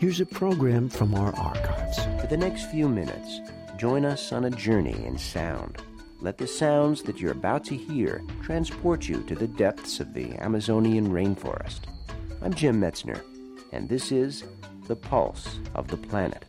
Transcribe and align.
here's 0.00 0.18
a 0.18 0.24
program 0.24 0.88
from 0.88 1.14
our 1.14 1.36
archives. 1.36 1.98
For 2.22 2.26
the 2.26 2.36
next 2.36 2.70
few 2.70 2.88
minutes, 2.88 3.40
join 3.76 4.06
us 4.06 4.32
on 4.32 4.46
a 4.46 4.50
journey 4.50 5.04
in 5.04 5.18
sound. 5.18 5.76
Let 6.20 6.38
the 6.38 6.46
sounds 6.46 7.02
that 7.02 7.20
you're 7.20 7.32
about 7.32 7.64
to 7.64 7.76
hear 7.76 8.22
transport 8.42 9.06
you 9.06 9.22
to 9.24 9.34
the 9.34 9.46
depths 9.46 10.00
of 10.00 10.14
the 10.14 10.34
Amazonian 10.38 11.10
rainforest. 11.10 11.80
I'm 12.40 12.54
Jim 12.54 12.80
Metzner, 12.80 13.20
and 13.72 13.90
this 13.90 14.10
is 14.10 14.42
The 14.88 14.96
Pulse 14.96 15.58
of 15.74 15.88
the 15.88 15.98
Planet. 15.98 16.46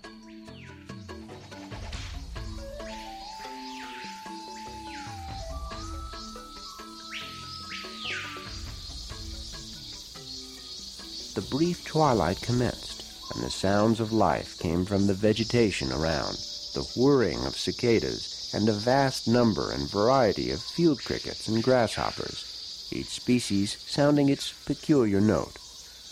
The 11.35 11.47
brief 11.49 11.83
twilight 11.85 12.41
commenced, 12.41 12.90
and 13.33 13.43
the 13.43 13.49
sounds 13.49 13.99
of 13.99 14.11
life 14.11 14.59
came 14.59 14.85
from 14.85 15.07
the 15.07 15.13
vegetation 15.13 15.91
around, 15.91 16.35
the 16.73 16.87
whirring 16.95 17.45
of 17.45 17.57
cicadas, 17.57 18.51
and 18.53 18.67
a 18.67 18.73
vast 18.73 19.27
number 19.27 19.71
and 19.71 19.89
variety 19.89 20.51
of 20.51 20.61
field 20.61 21.03
crickets 21.03 21.47
and 21.47 21.63
grasshoppers, 21.63 22.87
each 22.91 23.07
species 23.07 23.77
sounding 23.87 24.29
its 24.29 24.53
peculiar 24.65 25.21
note, 25.21 25.57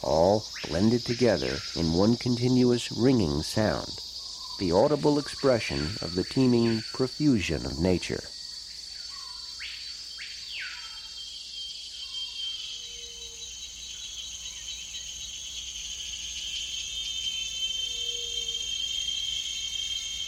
all 0.02 0.44
blended 0.68 1.02
together 1.06 1.58
in 1.76 1.94
one 1.94 2.16
continuous 2.16 2.92
ringing 2.92 3.42
sound, 3.42 4.00
the 4.60 4.72
audible 4.72 5.20
expression 5.20 5.80
of 6.02 6.16
the 6.16 6.24
teeming 6.24 6.82
profusion 6.94 7.66
of 7.66 7.80
nature. 7.80 8.24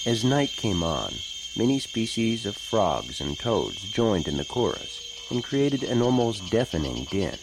As 0.03 0.23
night 0.23 0.49
came 0.55 0.81
on, 0.81 1.13
many 1.55 1.77
species 1.77 2.47
of 2.47 2.57
frogs 2.57 3.21
and 3.21 3.37
toads 3.37 3.91
joined 3.91 4.27
in 4.27 4.35
the 4.35 4.43
chorus 4.43 5.27
and 5.29 5.43
created 5.43 5.83
an 5.83 6.01
almost 6.01 6.49
deafening 6.49 7.05
din. 7.11 7.37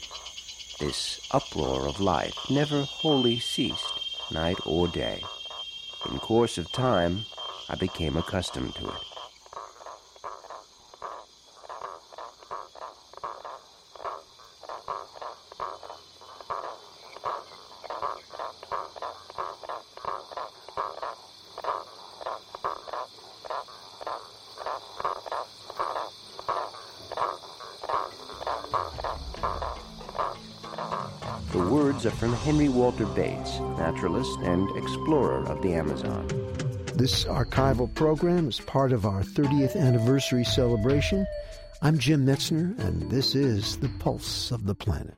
This 0.81 1.21
uproar 1.31 1.87
of 1.87 2.01
life 2.01 2.37
never 2.51 2.83
wholly 2.83 3.39
ceased, 3.39 4.33
night 4.33 4.59
or 4.67 4.89
day. 4.89 5.23
In 6.11 6.19
course 6.19 6.59
of 6.59 6.73
time, 6.73 7.27
I 7.69 7.77
became 7.77 8.17
accustomed 8.17 8.75
to 8.75 8.89
it. 8.89 9.09
Words 31.69 32.07
are 32.07 32.11
from 32.11 32.33
Henry 32.33 32.69
Walter 32.69 33.07
Bates, 33.07 33.59
naturalist 33.79 34.39
and 34.41 34.69
explorer 34.77 35.45
of 35.47 35.61
the 35.63 35.75
Amazon. 35.75 36.27
This 36.95 37.25
archival 37.25 37.93
program 37.95 38.49
is 38.49 38.61
part 38.61 38.93
of 38.93 39.05
our 39.05 39.23
30th 39.23 39.77
anniversary 39.77 40.45
celebration. 40.45 41.27
I'm 41.83 41.99
Jim 41.99 42.27
Metzner, 42.27 42.79
and 42.79 43.11
this 43.11 43.35
is 43.35 43.77
The 43.79 43.91
Pulse 44.01 44.51
of 44.51 44.67
the 44.67 44.75
Planet. 44.75 45.15